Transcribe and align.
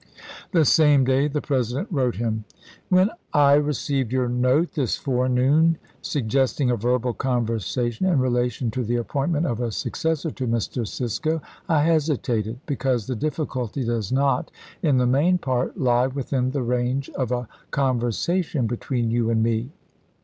"The 0.51 0.57
*£ 0.61 0.61
a§f 0.63 0.65
same 0.65 1.05
day 1.05 1.27
the 1.27 1.41
President 1.41 1.87
wrote 1.91 2.15
him: 2.15 2.43
When 2.89 3.11
I 3.33 3.53
received 3.53 4.11
your 4.11 4.27
note 4.27 4.71
this 4.73 4.97
forenoon 4.97 5.77
suggesting 6.01 6.71
a 6.71 6.75
verbal 6.75 7.13
conversation 7.13 8.07
in 8.07 8.17
relation 8.17 8.71
to 8.71 8.83
the 8.83 8.95
appointment 8.95 9.45
of 9.45 9.61
a 9.61 9.71
successor 9.71 10.31
to 10.31 10.47
Mr. 10.47 10.87
Cisco, 10.87 11.39
I 11.69 11.83
hesitated, 11.83 12.61
because 12.65 13.05
the 13.05 13.15
difficulty 13.15 13.83
does 13.85 14.11
not, 14.11 14.49
in 14.81 14.97
the 14.97 15.05
main 15.05 15.37
part, 15.37 15.77
lie 15.77 16.07
within 16.07 16.49
the 16.49 16.63
range 16.63 17.11
of 17.11 17.31
a 17.31 17.47
con 17.69 17.99
versation 17.99 18.65
between 18.65 19.11
you 19.11 19.29
and 19.29 19.43
me. 19.43 19.69